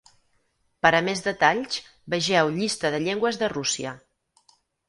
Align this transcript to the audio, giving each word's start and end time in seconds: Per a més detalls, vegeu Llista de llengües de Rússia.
Per 0.85 0.91
a 0.99 1.01
més 1.07 1.21
detalls, 1.25 1.77
vegeu 2.15 2.51
Llista 2.57 2.93
de 2.97 3.05
llengües 3.07 3.41
de 3.43 3.55
Rússia. 3.57 3.93